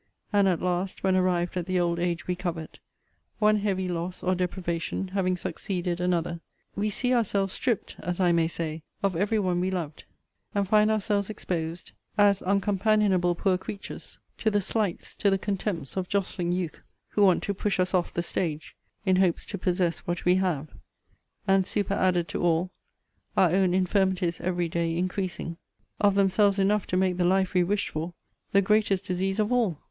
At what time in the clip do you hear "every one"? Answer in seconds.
9.15-9.59